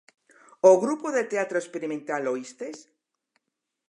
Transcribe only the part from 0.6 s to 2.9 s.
O grupo de teatro experimental Oístes?